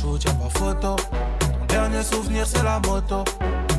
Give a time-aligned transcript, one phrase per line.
[0.00, 0.96] foot, y'a pas photo.
[1.40, 3.24] Ton dernier souvenir, c'est la moto.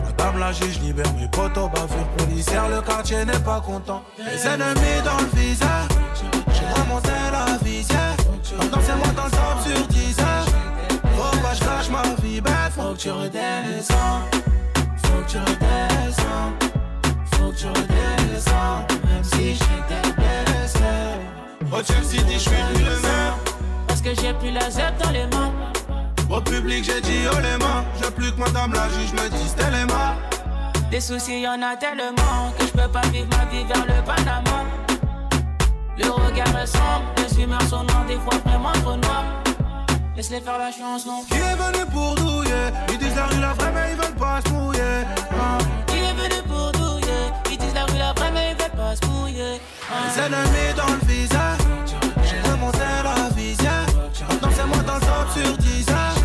[0.06, 4.04] Madame la juge libère mes potos, bavure policière, le quartier n'est pas content.
[4.18, 5.88] Les ennemis dans le visage,
[6.52, 8.16] j'ai remonté la visière.
[8.58, 10.46] Maintenant c'est moi dans le top sur 10 heures.
[11.16, 14.22] Faut pas je cache ma vie bête, faut que tu redescends.
[15.04, 16.52] Faut que tu redescends.
[17.32, 18.86] Faut que tu redescends.
[19.06, 20.80] Même si j'étais blessé.
[21.72, 23.34] Au Chelsea dit je suis le même.
[23.88, 25.54] Parce que j'ai plus la zep dans les mains.
[26.30, 27.84] Au public j'ai dit oh les mains.
[28.02, 30.16] J'ai plus que madame la juge me les mains.
[30.92, 34.64] Des soucis y'en a tellement que je peux pas vivre ma vie vers le Panama.
[35.98, 39.26] Le regard est sombre, les humeurs sont noires, des fois vraiment trop noires.
[40.16, 41.24] Laisse-les faire la chanson.
[41.28, 42.72] Qui est venu pour douiller?
[42.92, 45.06] Ils disent la rue la vraie mais ils veulent pas se mouiller.
[45.88, 47.26] Qui est venu pour douiller?
[47.52, 49.60] Ils disent la rue la vraie mais ils veulent pas se mouiller.
[49.90, 49.94] Ah.
[50.06, 51.60] Les ennemis dans le visage.
[52.24, 53.86] J'ai remonté la visière.
[54.28, 56.19] Maintenant c'est moi dans le top sur 10 heures.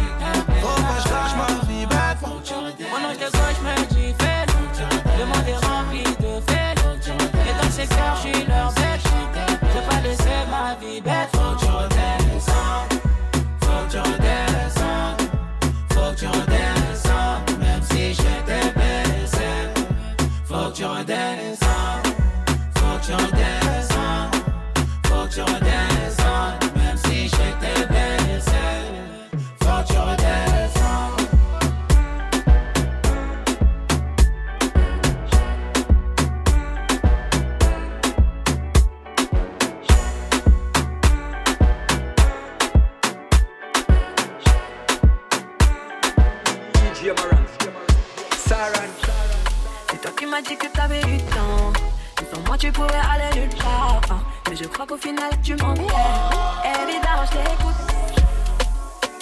[54.56, 57.74] Je crois qu'au final, tu m'en Évidemment, je t'écoute.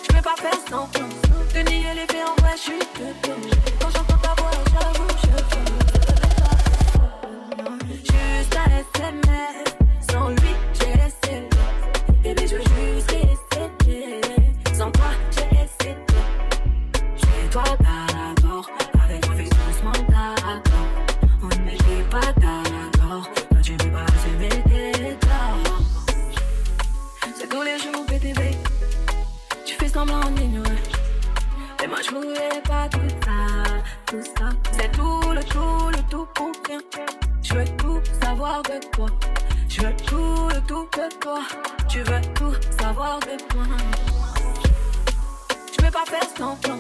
[0.03, 1.09] Je peux pas faire semblant.
[1.55, 3.41] De nier les faits en vrai, je suis dedans.
[3.81, 5.45] Quand j'entends ta voix, j'avoue, je veux.
[8.05, 8.71] Juste un
[9.01, 9.69] SMS.
[10.11, 10.55] Sans lui,
[41.89, 43.65] Tu veux tout savoir de moi.
[45.73, 46.79] Je peux pas faire semblant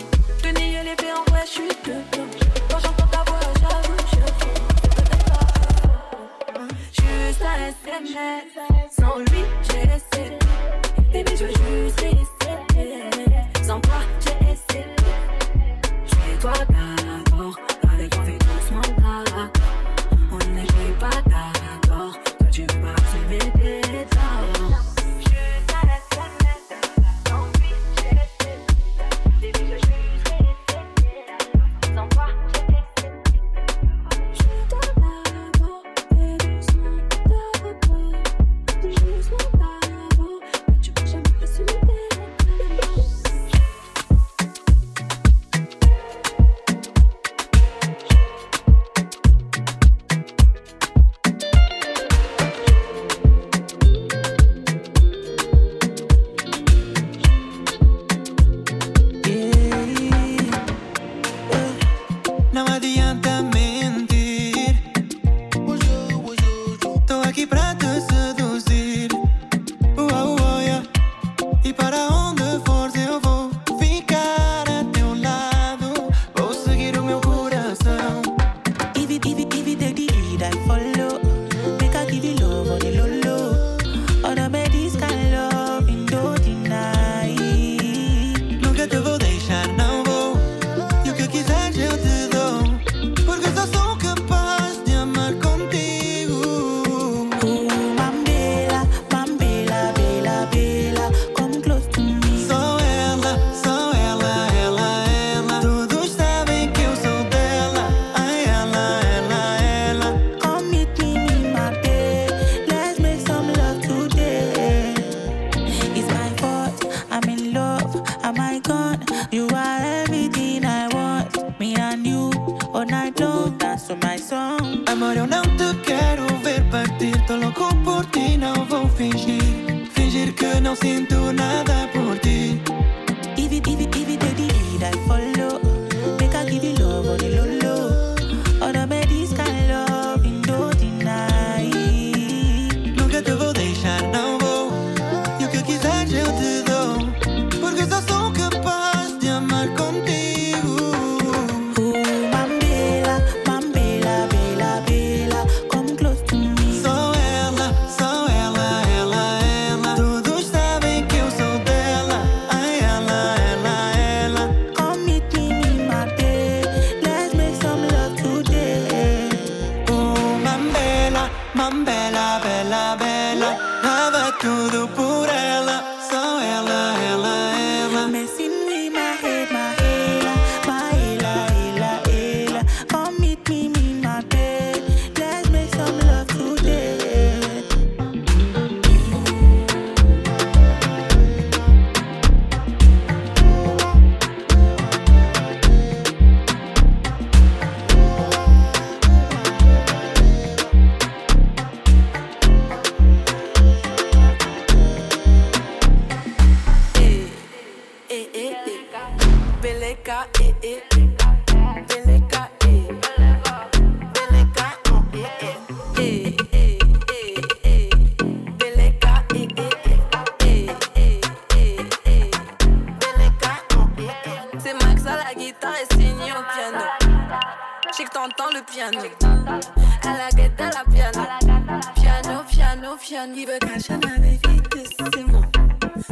[233.02, 235.42] Afjan, liebe Kaschana, wie geht es Simo?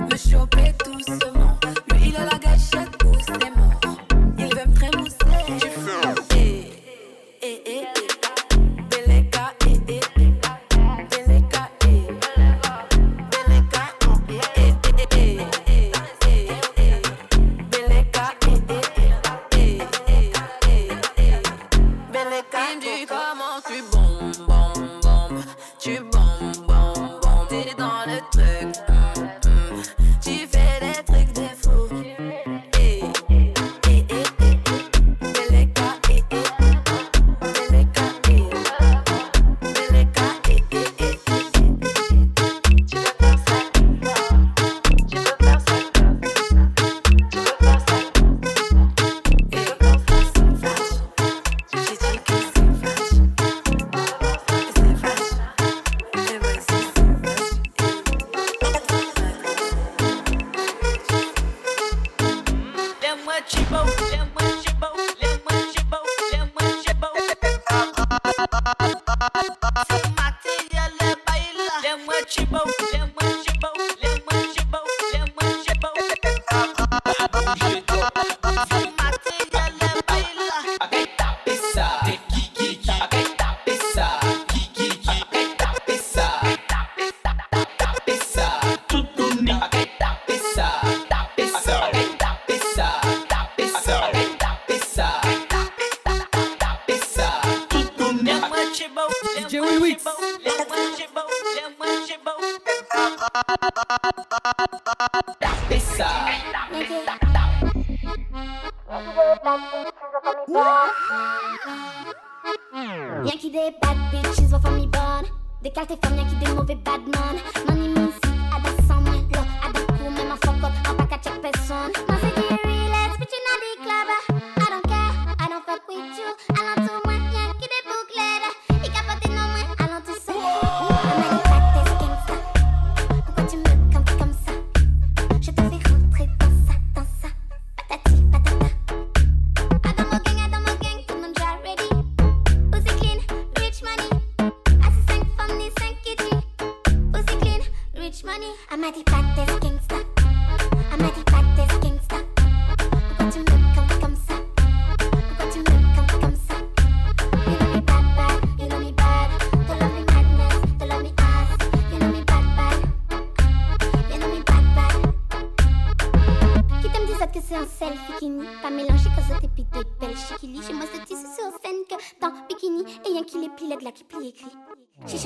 [0.08, 1.29] Misch Petus, so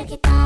[0.06, 0.43] check it out.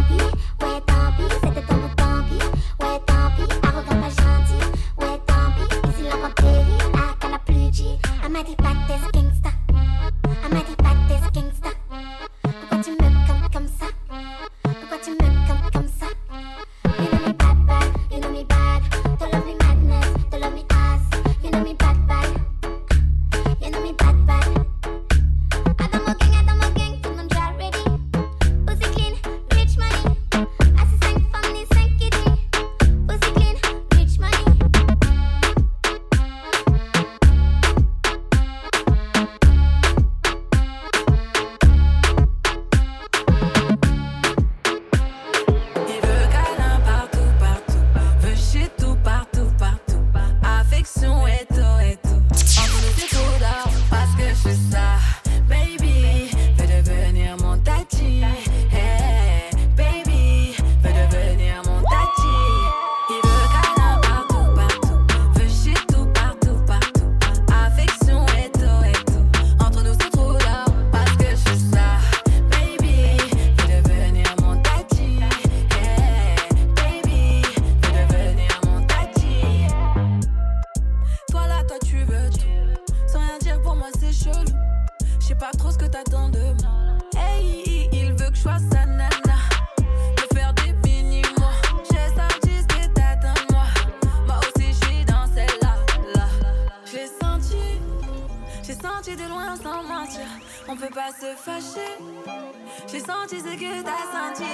[103.38, 104.44] Senti ce que t'as senti.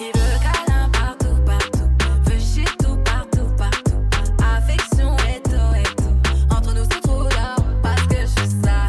[0.00, 1.90] Il veut câlin partout, partout.
[2.24, 4.04] Veut shit tout, partout, partout.
[4.42, 6.54] Affection et tout, et tout.
[6.54, 8.88] Entre nous, c'est trop là, parce que je suis ça.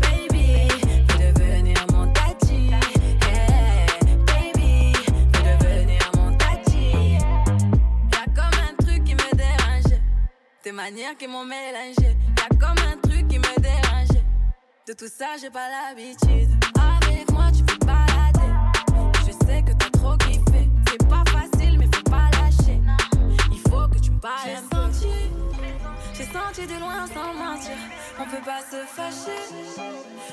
[0.00, 0.68] Baby,
[1.18, 2.70] veux devenir mon tati.
[3.22, 3.86] Hey,
[4.26, 4.92] baby,
[5.34, 7.18] veux devenir mon tati.
[8.12, 10.00] Y'a comme un truc qui me dérange.
[10.62, 12.16] Tes manières qui m'ont mélangé.
[12.38, 14.22] Y'a comme un truc qui me dérange.
[14.86, 16.61] De tout ça, j'ai pas l'habitude.
[26.66, 27.76] De loin sans mentir.
[28.18, 29.42] On peut pas se fâcher.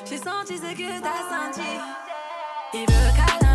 [0.05, 1.69] J'ai senti ce que t'as senti.
[2.73, 3.48] Il veut câlin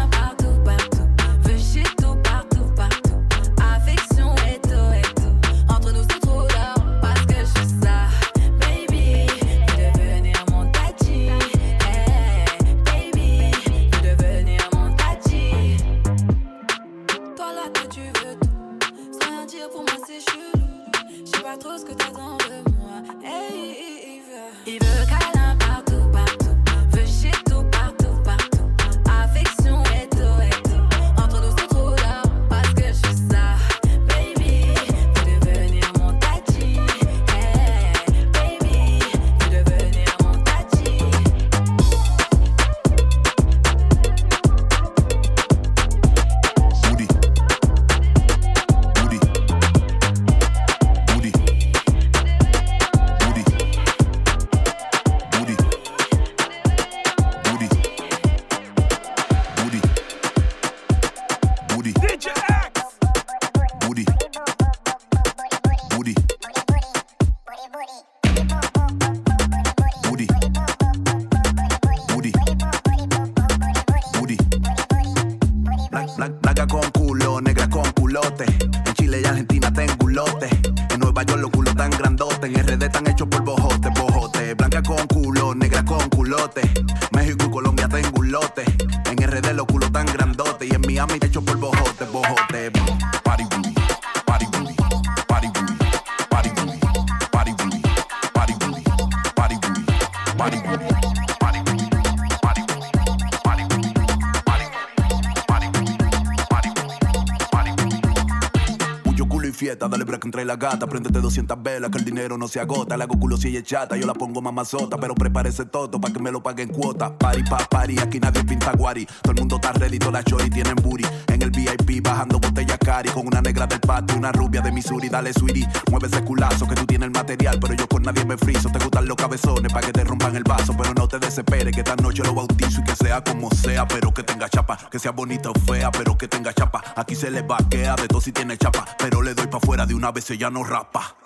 [109.75, 110.87] Fiesta, dale break entre la gata.
[110.87, 112.97] Préndete 200 velas, que el dinero no se agota.
[112.97, 114.97] Le hago si ella es chata, yo la pongo mamazota.
[114.99, 117.17] Pero prepárese todo pa' que me lo paguen cuota.
[117.19, 119.05] Party pa' party, aquí nadie pinta guari.
[119.23, 121.05] Todo el mundo está ready, todas las chori tienen booty.
[121.27, 123.11] En el VIP bajando botella cari.
[123.11, 125.09] Con una negra del patio, una rubia de Missouri.
[125.09, 127.59] Dale sweetie, mueve ese culazo que tú tienes el material.
[127.61, 128.71] Pero yo con nadie me friso.
[128.71, 130.75] Te gustan los cabezones pa' que te rompan el vaso.
[130.77, 133.89] Pero no te desesperes, que esta noche lo bautizo y que sea como sea.
[133.89, 136.81] Pero que tenga chapa, que sea bonita o fea, pero que tenga chapa.
[136.95, 138.85] Aquí se le vaquea de todo si tiene chapa.
[138.99, 141.24] Pero le doy pa' fuera de una vez, ella no rapa.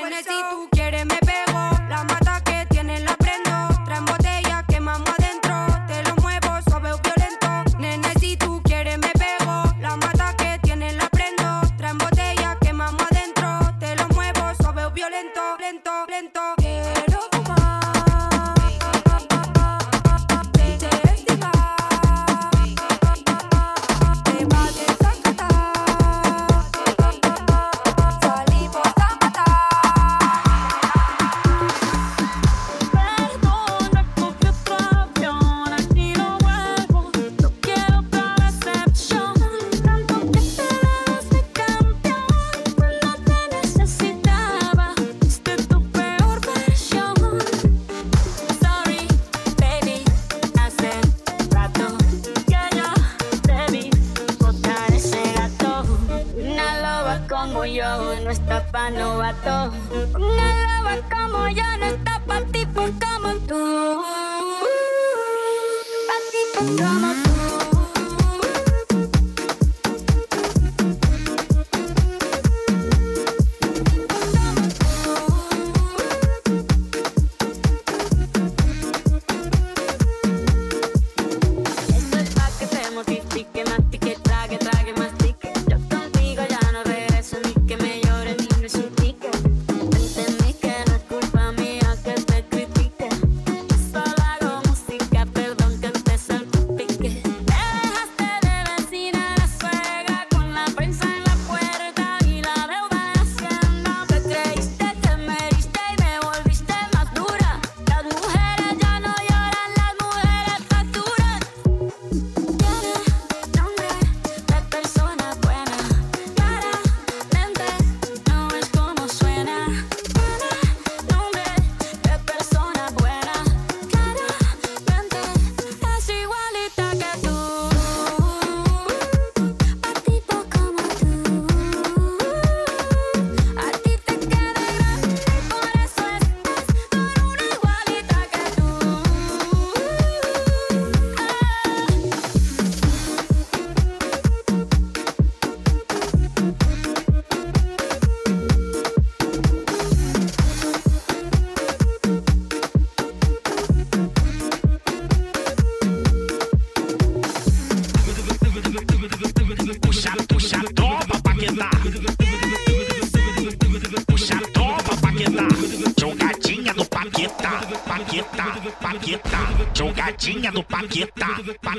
[0.00, 0.75] buena si tú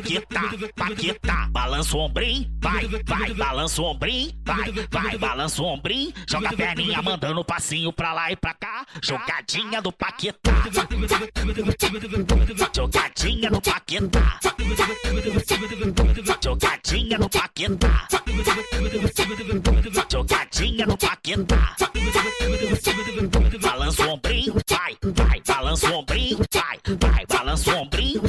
[0.07, 0.41] Paquetá,
[0.75, 1.47] Paquetá.
[1.51, 3.33] Balança o ombrinho, vai, vai.
[3.33, 5.17] Balança o ombrinho, vai, vai.
[5.17, 6.13] Balança o ombrinho.
[6.29, 8.85] Joga a perninha mandando passinho pra lá e pra cá.
[9.03, 10.63] Jogadinha do Paquetá.
[12.73, 14.39] Jogadinha do Paquetá.
[16.41, 18.07] Jogadinha no Paquetá.
[20.09, 21.75] Jogadinha no Paquetá.
[23.61, 25.41] Balança o ombrinho, vai, vai.
[25.45, 27.25] Balança o ombrinho, vai, vai.
[27.25, 28.21] Balança o ombrinho,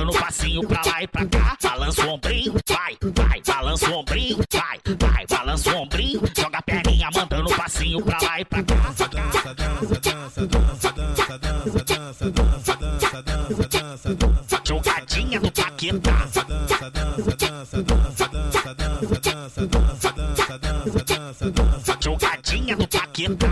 [0.00, 1.56] dando passinho pra lá e pra cá.
[1.62, 6.22] Balança o ombrinho, vai, vai, balança o ombrinho, vai, vai, balança o ombrinho.
[6.36, 8.74] Joga a perninha, mandando passinho pra lá e pra cá.
[8.74, 14.60] Dança, dança, dança, dança, dança, dança, dança, dança, dança, dança, dança, dança, dança.
[14.64, 16.10] Jogadinha do Paquetá.
[16.10, 21.98] Dança, dança, dança, dança, dança, dança, dança, dança, dança, dança, dança, dança, dança.
[22.00, 23.48] Jogadinha do Paquetá.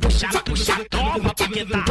[0.00, 1.84] Puxa, puxa, toma, Paquetá.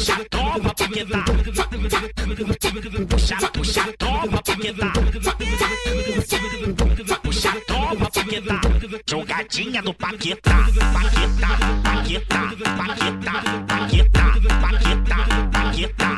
[0.00, 1.24] Puxa, toma, Paquetá.
[3.06, 4.92] Puxa, puxa, toma, Paquetá.
[7.22, 8.60] Puxa, toma, Paquetá.
[9.06, 10.50] Jogadinha do Paquetá.
[10.54, 12.38] Paquetá, Paquetá,
[12.78, 13.34] Paquetá,
[13.68, 14.24] Paquetá, Paquetá,
[14.88, 15.18] Paquetá,
[15.52, 16.08] Paquetá,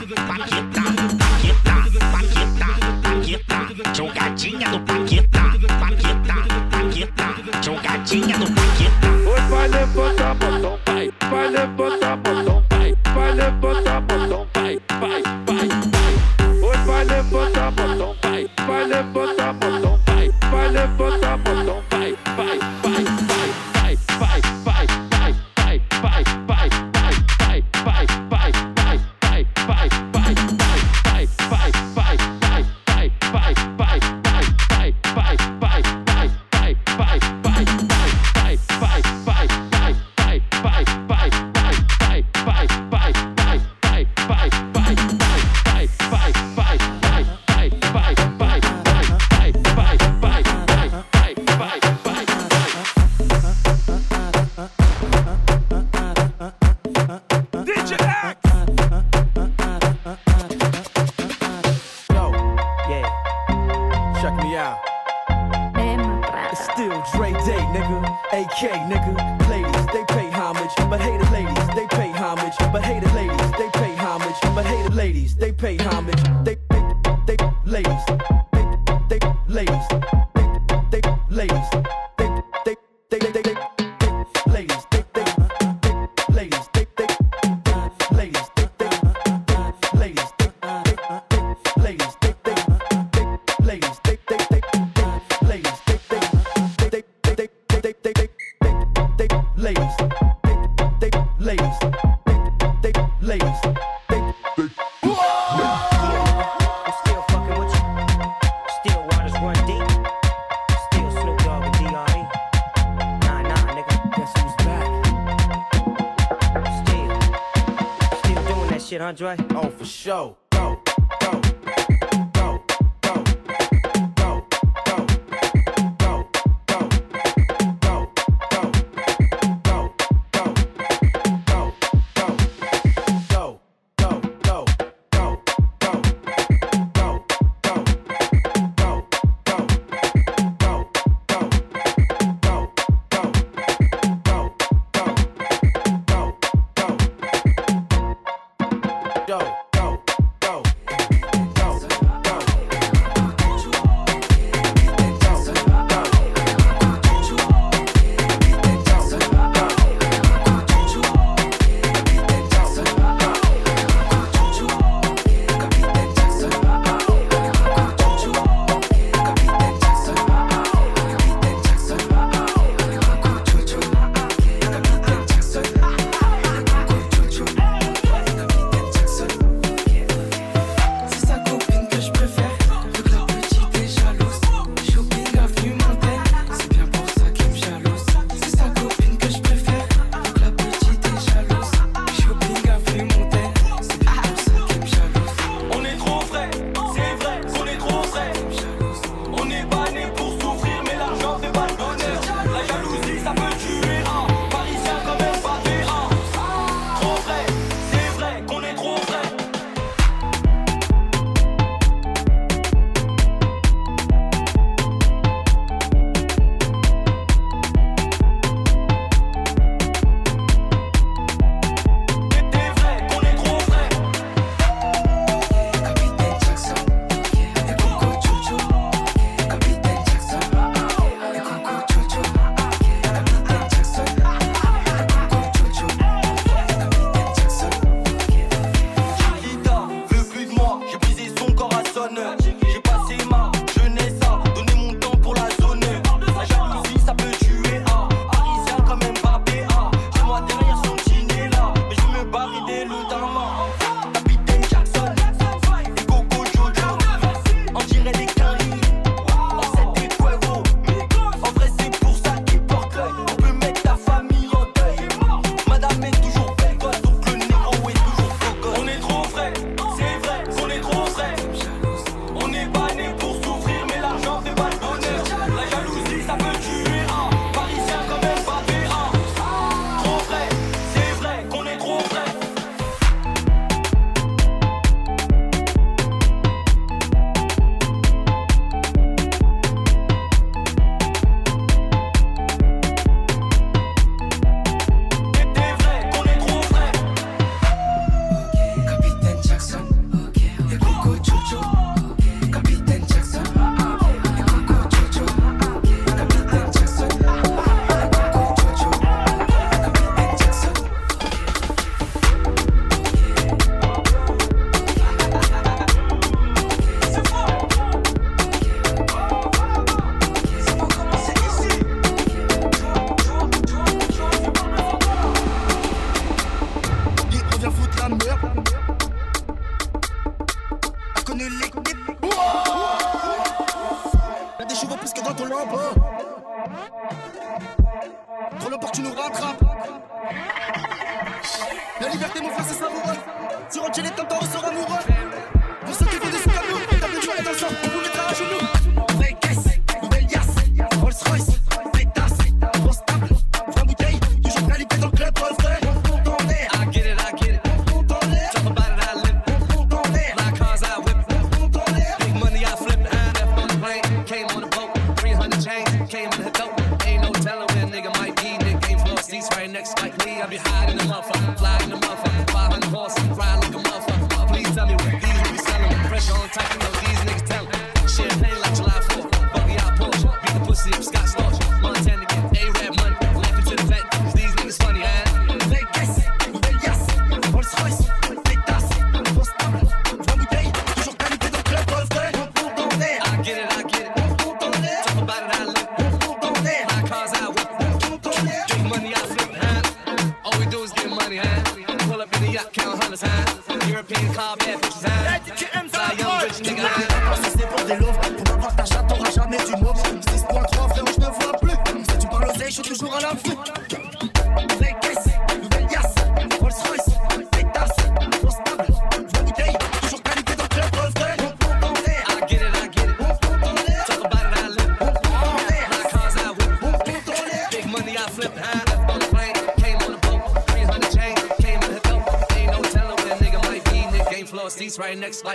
[1.18, 1.74] Paquetá,
[2.12, 2.70] Paquetá,
[3.02, 3.58] Paquetá.
[3.96, 5.42] Jogadinha do Paquetá.
[5.80, 6.36] Paquetá,
[6.70, 7.28] Paquetá.
[7.60, 9.08] Jogadinha do Paquetá.
[9.26, 11.10] Oi, vai levantar, botão, vai.
[11.28, 12.51] Vai levantar, botão,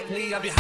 [0.10, 0.57] Lead, I'm just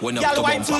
[0.00, 0.72] when up wine to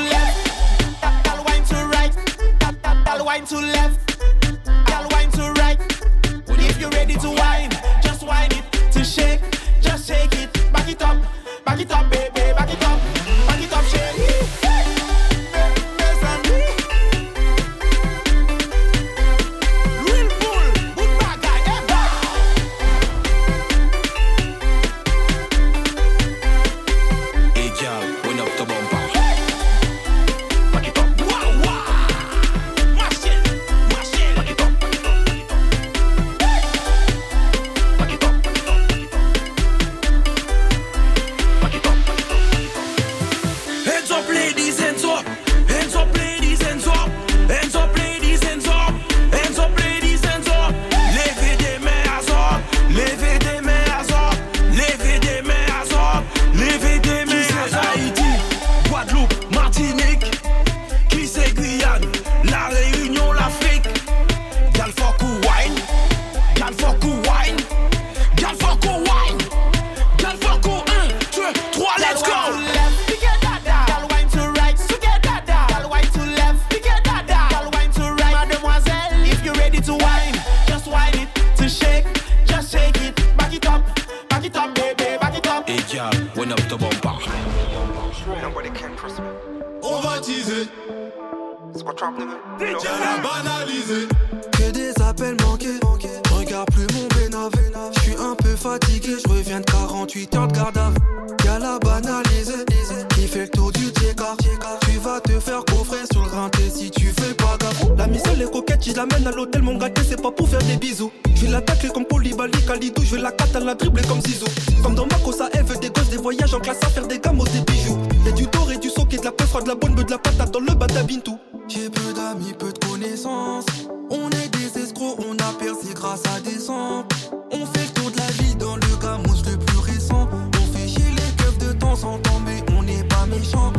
[120.67, 121.39] le batabintou.
[121.69, 123.67] J'ai peu d'amis, peu de connaissances.
[124.11, 127.17] On est des escrocs, on a percé grâce à des samples.
[127.53, 130.29] On fait le tour de la ville dans le gamouche le plus récent.
[130.33, 133.73] On fait chier les keufs de temps en temps, mais on n'est pas méchant.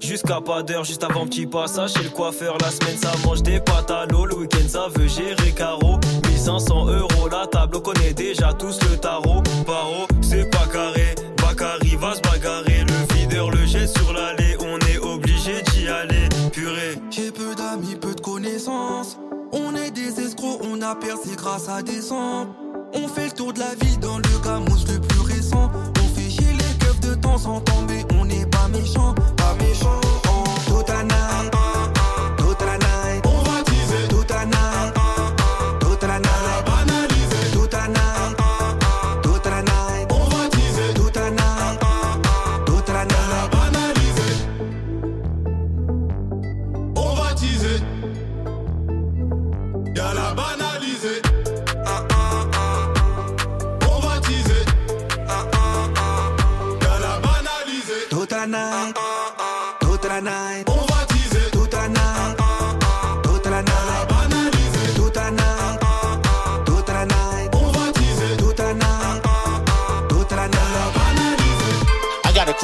[0.00, 2.56] Jusqu'à pas d'heure, juste avant petit passage chez le coiffeur.
[2.60, 5.98] La semaine ça mange des pâtes à l'eau, le week-end ça veut gérer carreau.
[6.28, 9.42] 1500 euros, la table on connaît déjà tous le tarot.
[9.66, 12.84] Paro, c'est pas carré, Bakary va se bagarrer.
[12.84, 16.28] Le videur le jette sur l'allée, on est obligé d'y aller.
[16.52, 16.98] Purée.
[17.10, 19.18] J'ai peu d'amis, peu de connaissances.
[19.52, 22.48] On est des escrocs, on a percé grâce à des sangs.
[22.94, 24.84] On fait le tour de la vie dans le gamousse
[27.60, 29.14] temps, mais on n'est pas méchant.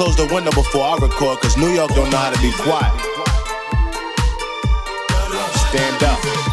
[0.02, 2.92] Close the window before I record, cause New York don't know how to be quiet.
[5.68, 6.51] Stand up.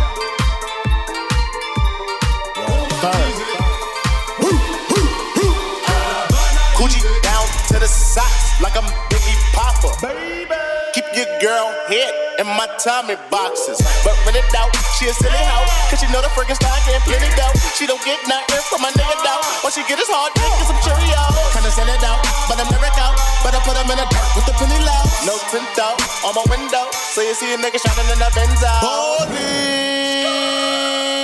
[11.40, 13.80] Girl head in my Tommy boxes.
[14.04, 15.68] But when it out, she a silly hoe.
[15.88, 17.56] Cause she know the freaking style getting plenty dough.
[17.76, 19.42] She don't get nothing from my nigga though.
[19.64, 21.36] What she get is hard dick and some Cheerios.
[21.56, 22.20] Kinda send it out,
[22.52, 23.16] but I'm never out.
[23.44, 25.04] But I put them in the dirt with the penny low.
[25.24, 25.96] No tint out
[26.28, 26.92] on my window.
[27.16, 28.72] So you see a nigga shining in the Benzo.
[28.84, 30.20] Holy.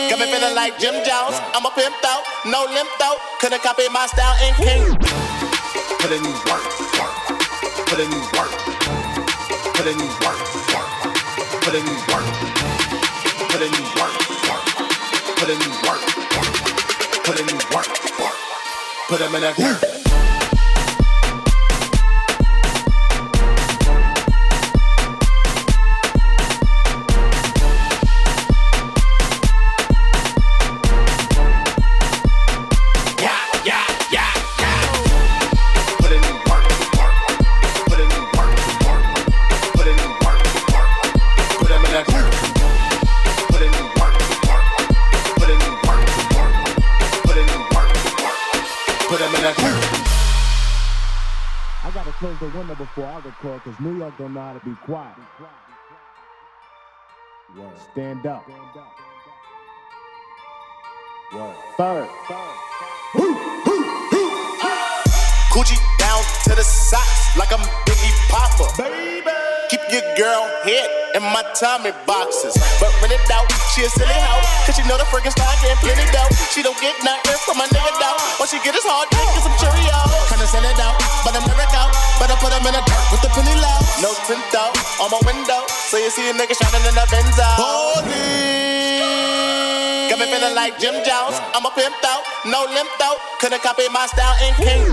[0.09, 1.35] Got me feeling like Jim Jones.
[1.51, 3.19] I'm a pimp out, no limp out.
[3.43, 4.83] Couldn't copy my style and king.
[5.99, 6.63] Put in work,
[6.95, 7.15] work.
[7.83, 8.64] Put in work.
[9.85, 10.39] Put in work,
[10.73, 11.13] work.
[11.61, 12.25] Put in work.
[13.51, 14.17] Put in work,
[14.49, 14.65] work.
[15.37, 16.01] Put in work,
[16.33, 16.53] work.
[17.23, 18.35] Put in work, work.
[19.09, 20.04] Put them in that dirt.
[52.51, 55.15] The window before I record, cause New York don't know how to be quiet.
[57.57, 57.79] Word.
[57.91, 58.47] Stand up.
[61.33, 61.55] Word.
[61.77, 62.07] Third.
[65.53, 68.69] Gucci down to the socks like I'm Biggie Papa.
[68.77, 69.44] Baby.
[69.65, 70.85] Keep your girl head
[71.17, 72.53] in my Tommy boxes.
[72.77, 74.45] But when it out, she a silly hoe.
[74.61, 76.29] Cause she know the freaking style getting plenty dough.
[76.53, 78.13] She don't get nothing from my nigga though.
[78.37, 80.29] What she get is hard dick and some Cheerios.
[80.29, 80.93] Kinda send it out,
[81.25, 81.89] but I'm never out.
[82.21, 83.79] But I put them in the dirt with the penny low.
[84.05, 85.65] No tint out on my window.
[85.89, 87.49] So you see a nigga shining in the Benzo.
[87.57, 89.01] Holy.
[90.13, 91.41] Got me feeling like Jim Jones.
[91.57, 93.17] I'm a pimp out, no limp out.
[93.41, 94.83] Couldn't copy my style and king.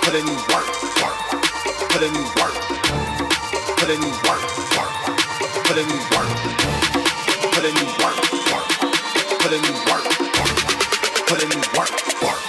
[0.00, 0.68] Put in work,
[1.04, 1.16] work.
[1.92, 2.57] Put in work.
[3.88, 4.42] Put in work,
[4.76, 5.16] work.
[5.64, 6.28] Put in work.
[7.54, 8.20] Put in work,
[8.52, 8.68] work.
[9.40, 10.58] Put in work, work.
[11.26, 12.40] Put in work, work.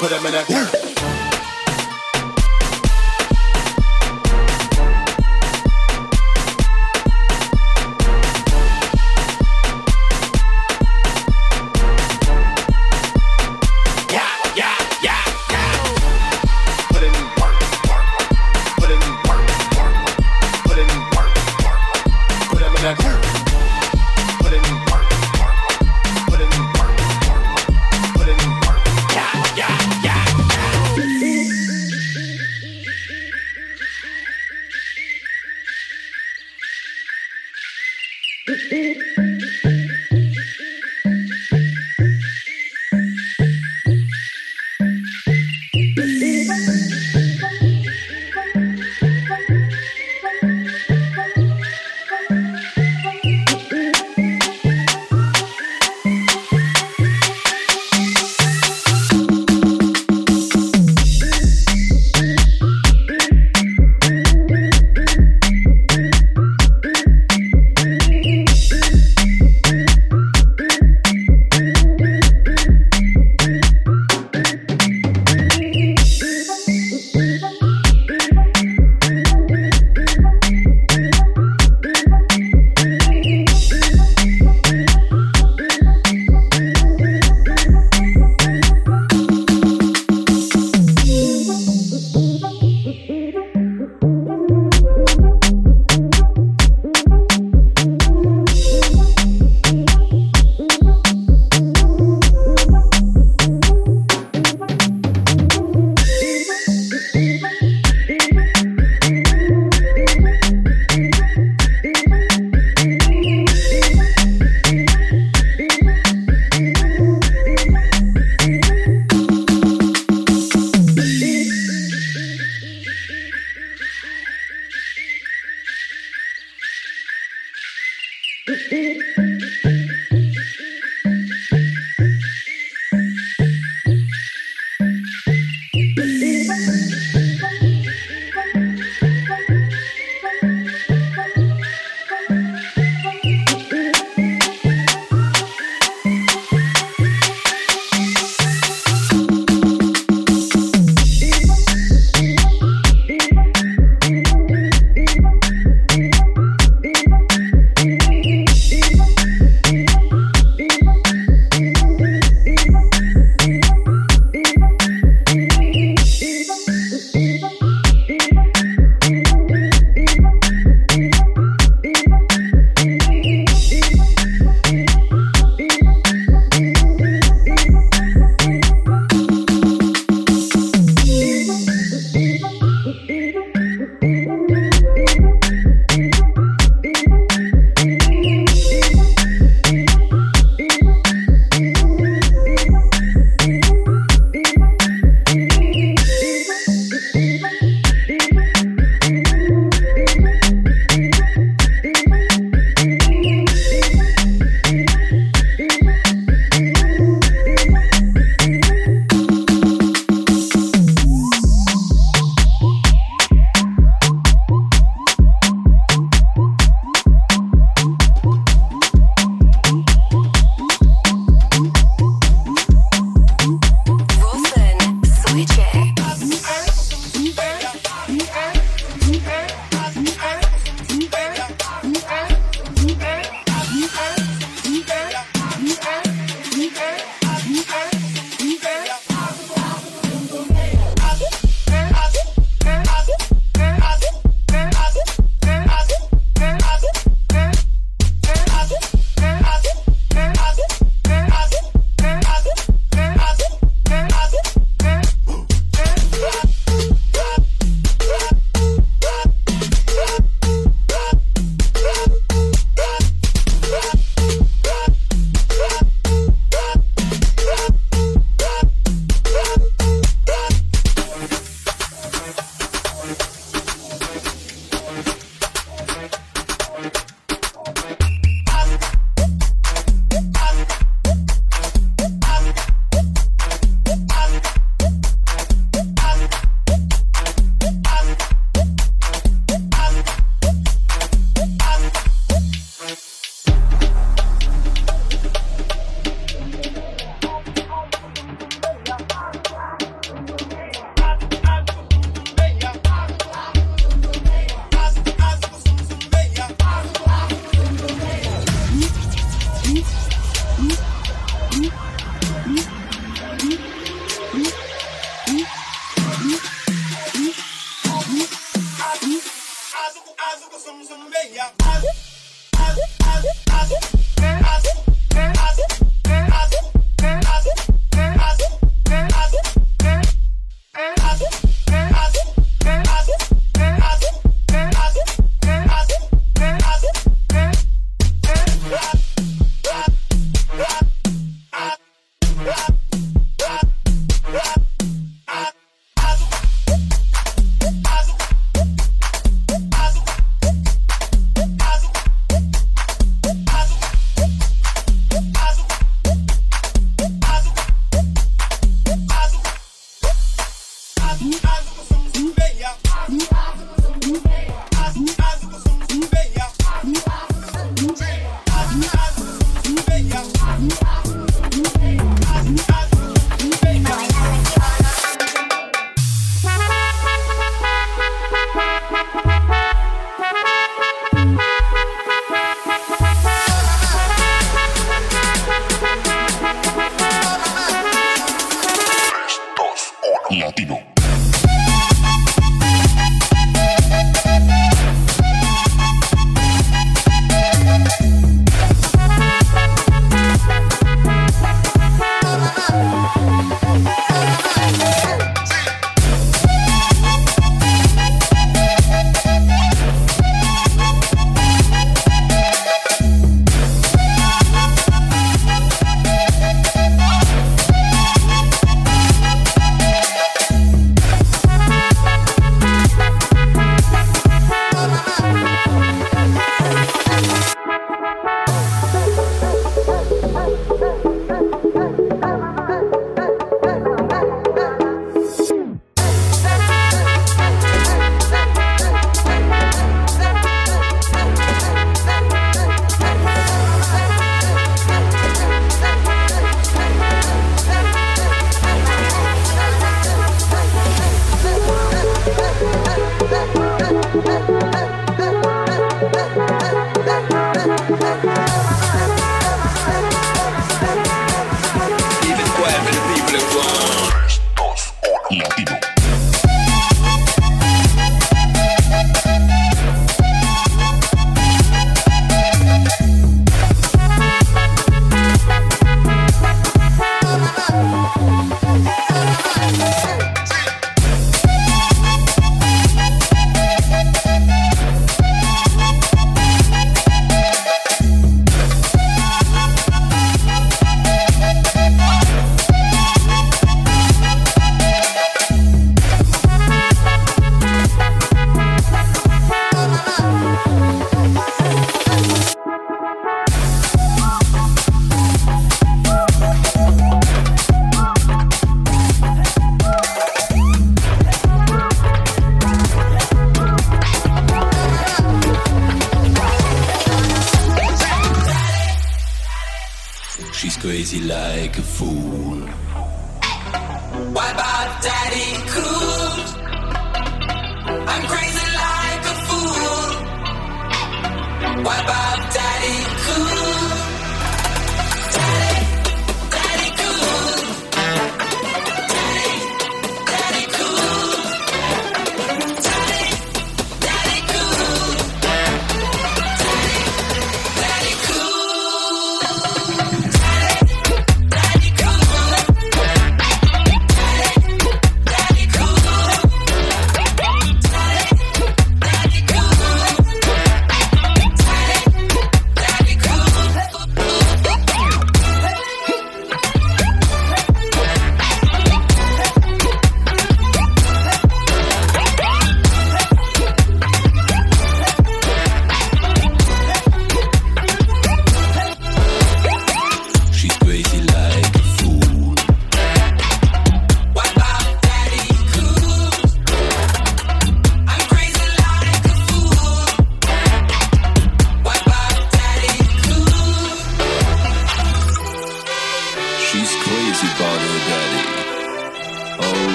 [0.00, 0.95] Put them in that dirt.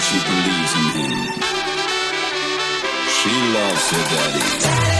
[0.00, 1.12] she believes in him.
[3.16, 4.97] She loves her daddy.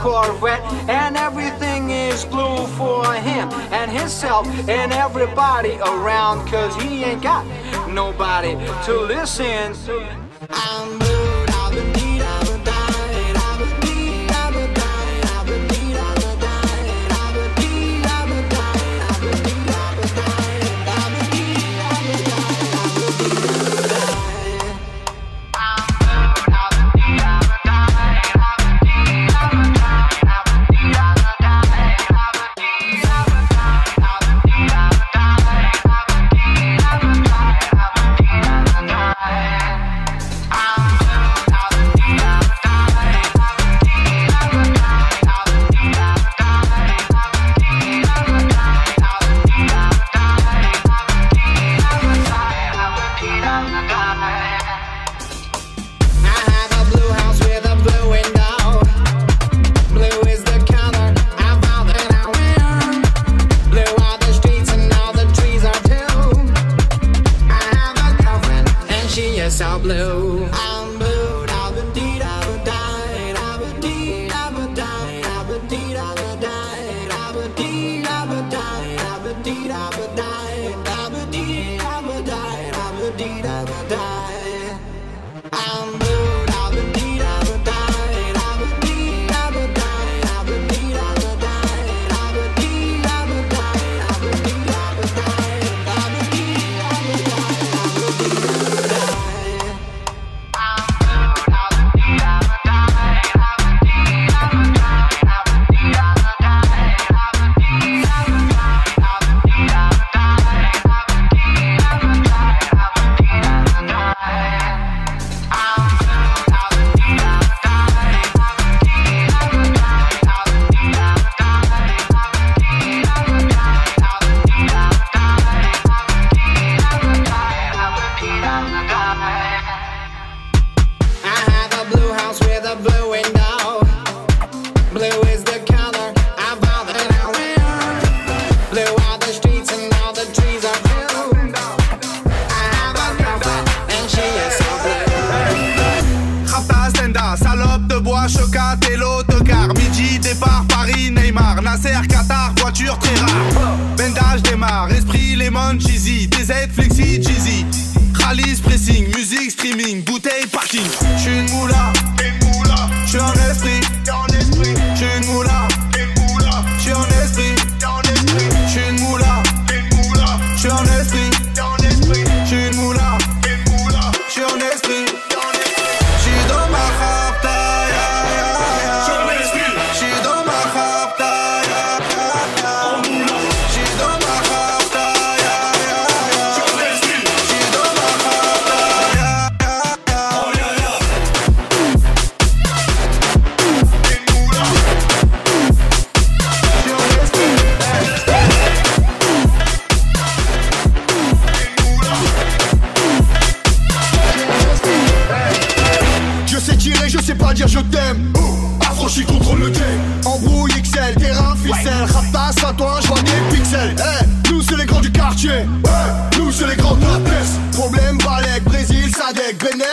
[0.00, 7.22] Corvette, and everything is blue for him and himself and everybody around, cause he ain't
[7.22, 7.44] got
[7.86, 8.52] nobody
[8.86, 10.29] to listen to.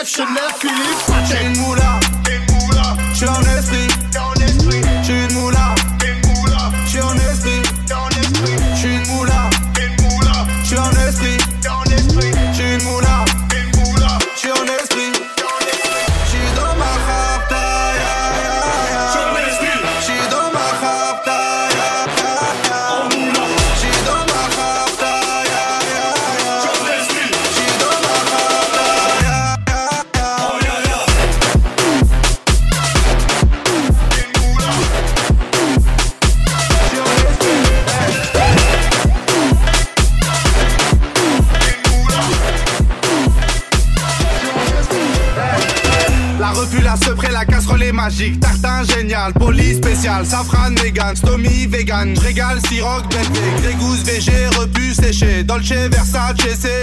[0.07, 1.86] chef, Chenel, Philippe, Pachem Moula
[51.17, 54.31] Box Tommy vegan, régal, siroc, bête, des gousses VG,
[54.93, 56.76] séché, Dolce, Versace, c'est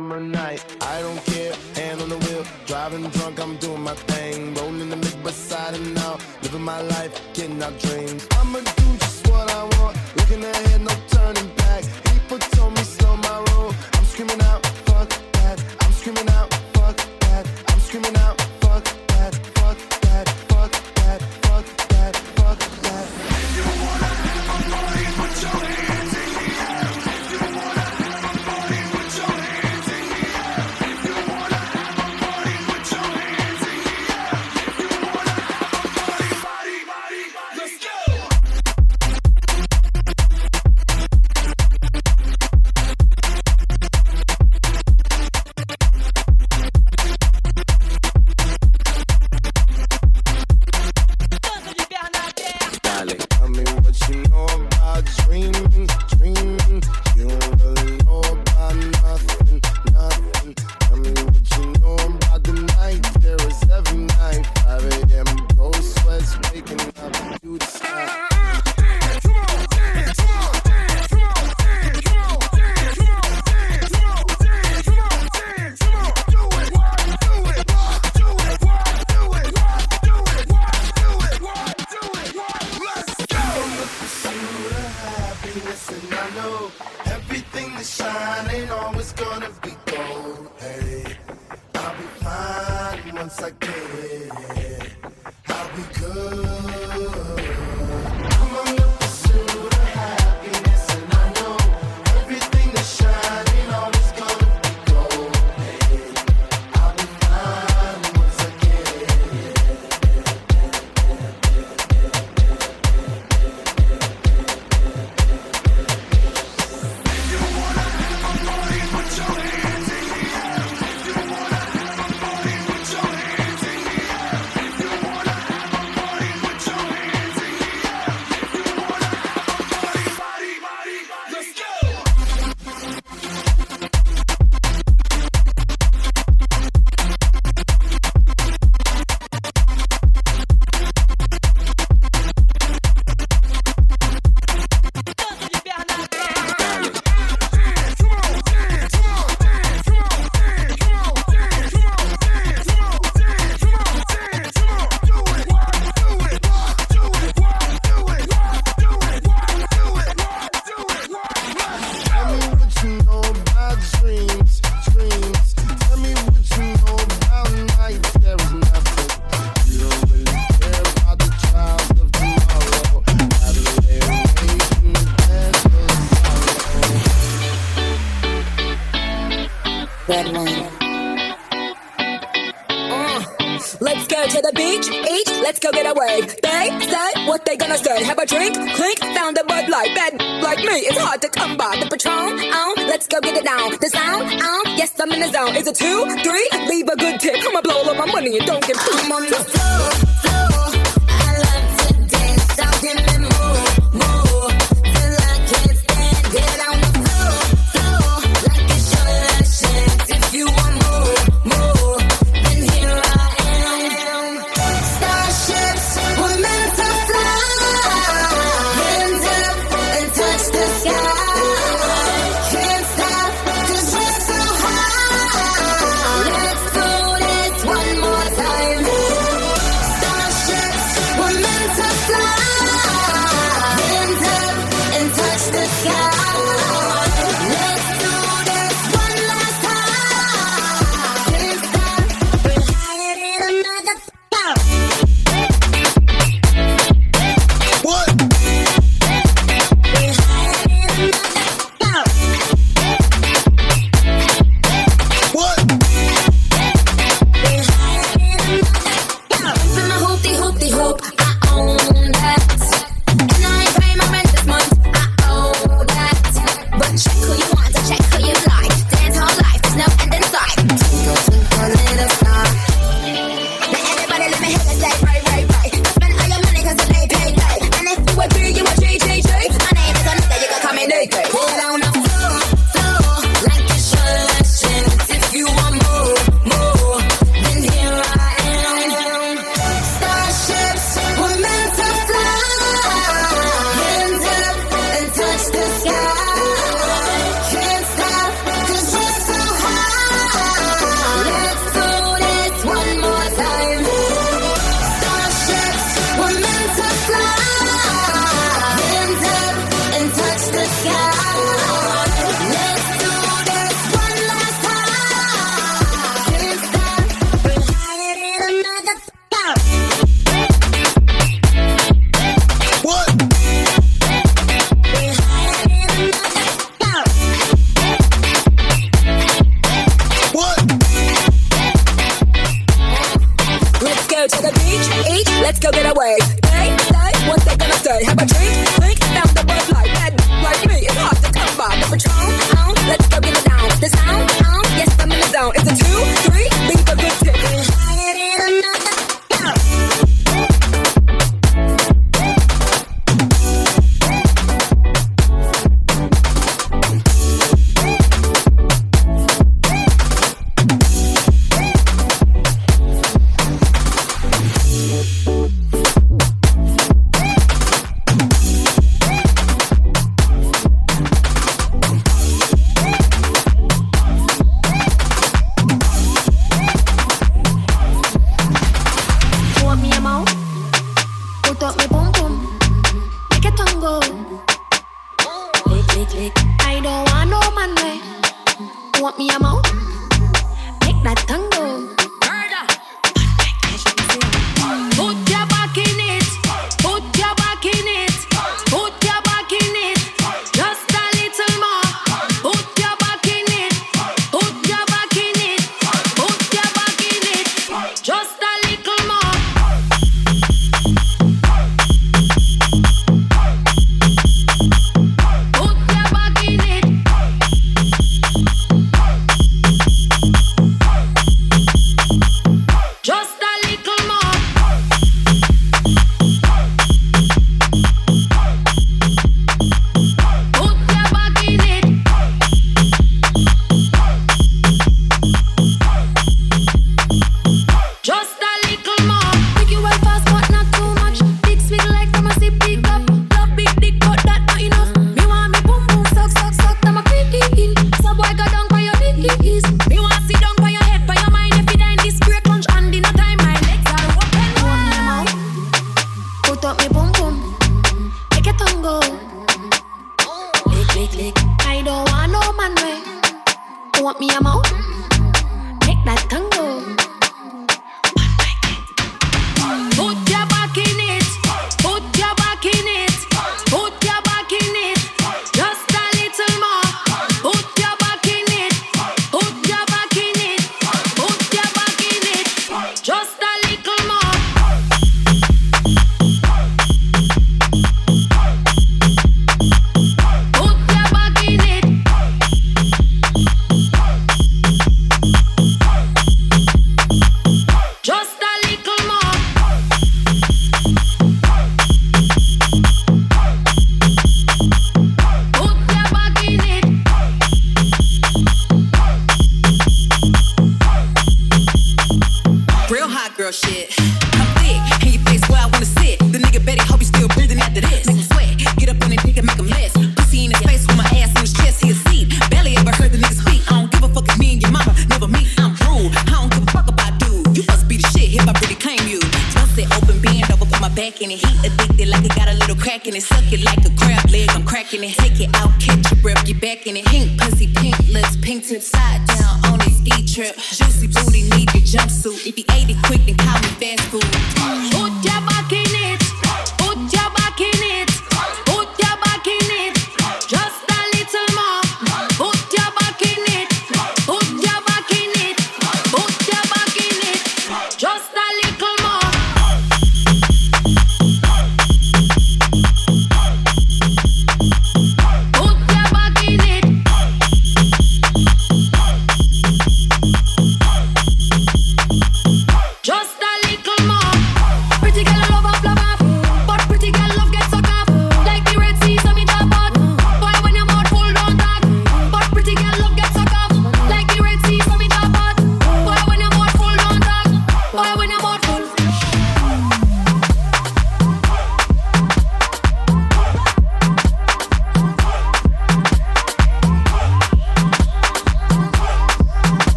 [0.00, 0.64] summer night.
[0.80, 4.54] I don't care, hand on the wheel, driving drunk, I'm doing my thing.
[4.54, 8.26] Rolling the mid beside and now, living my life, getting out dreams.
[8.38, 10.94] I'ma do just what I want, looking ahead, no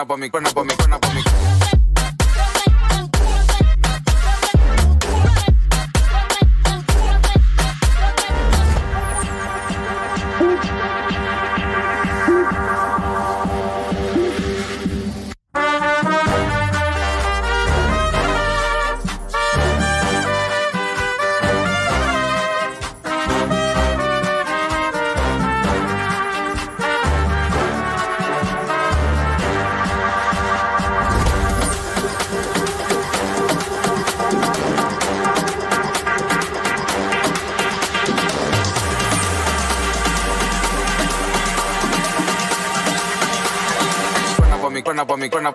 [0.00, 0.30] Cuerna pa' mi,
[45.20, 45.52] mi cuerno.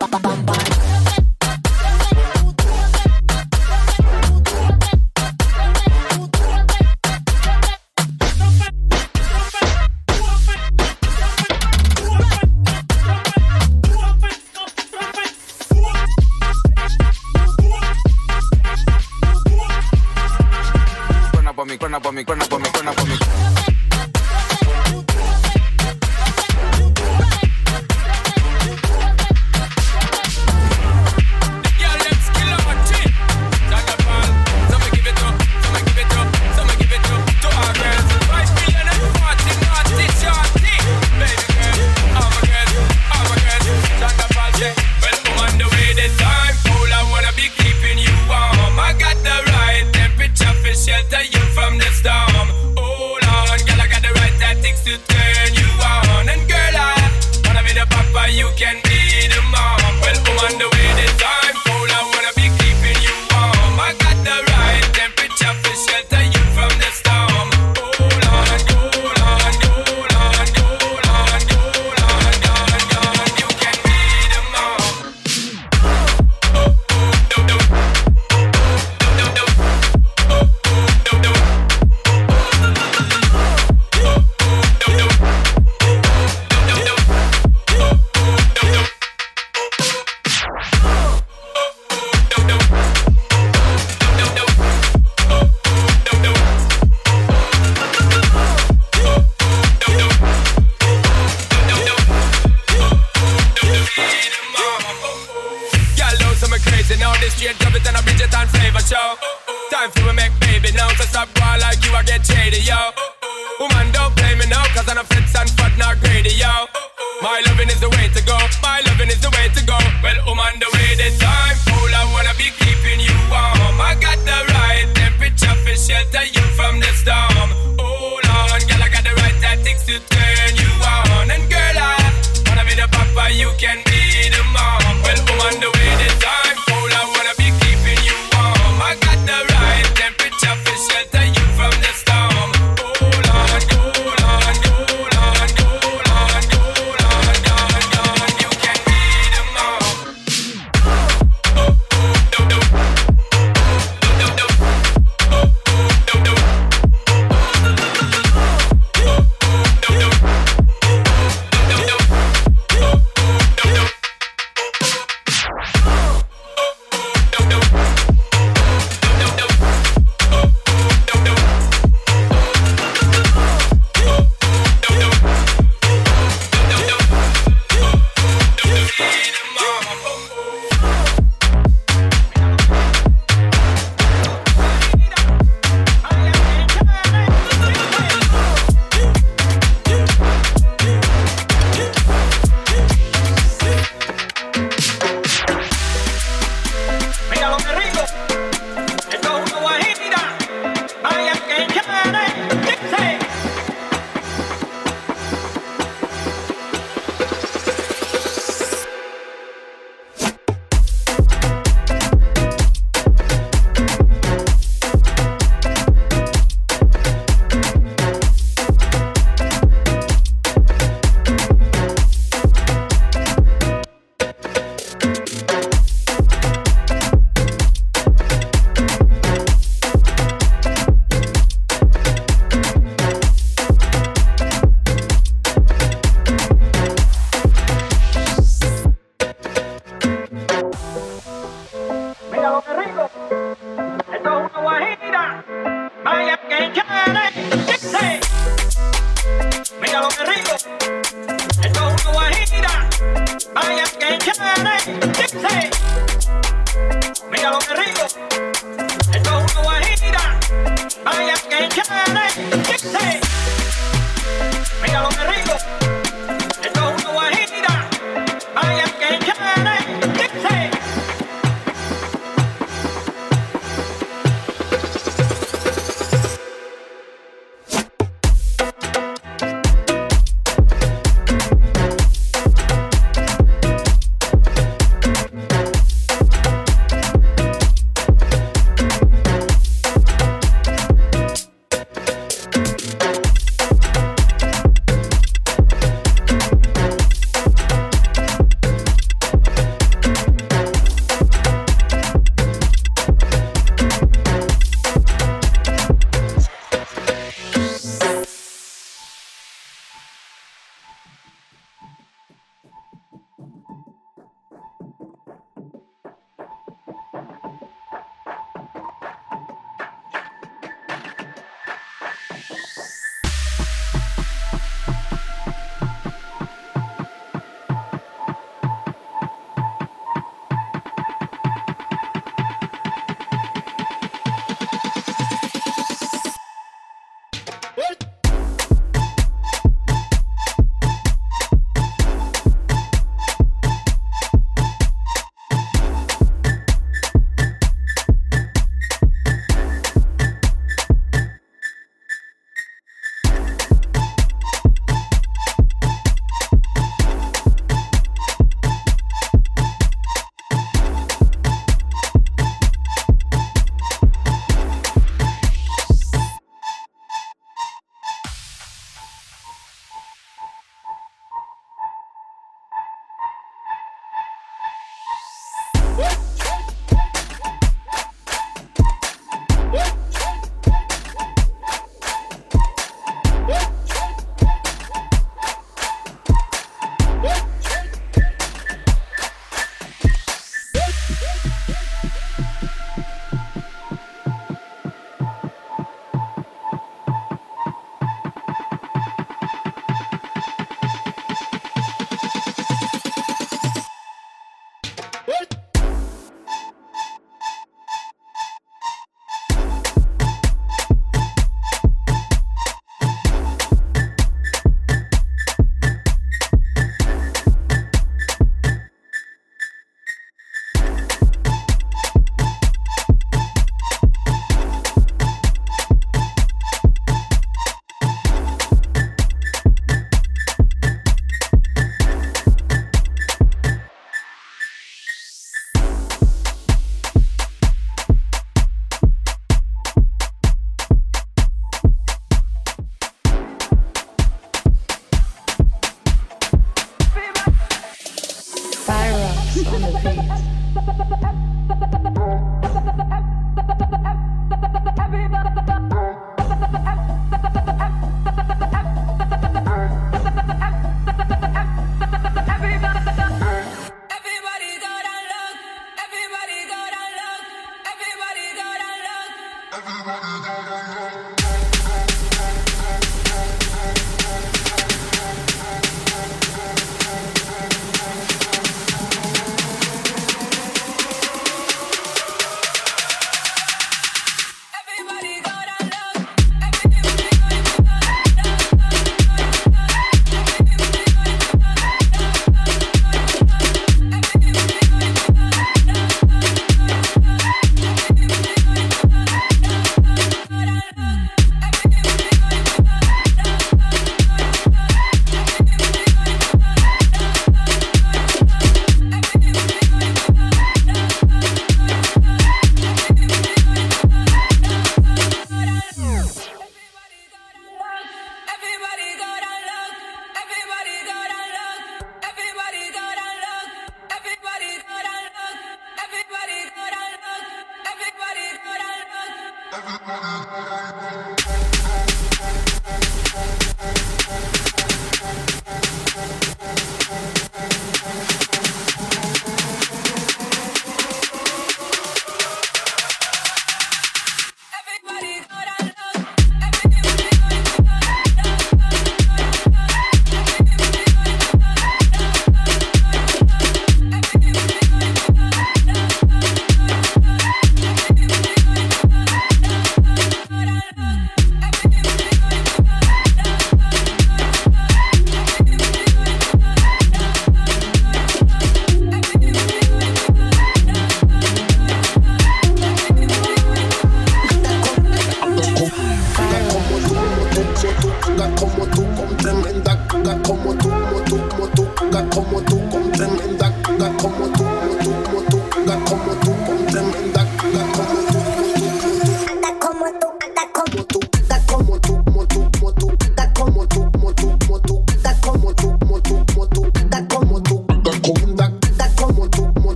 [126.15, 126.44] Ahorita